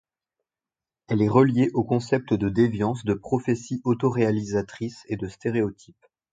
[1.09, 6.07] Elle est reliée aux concepts de déviance, de prophétie auto-réalisatrice et de stéréotype.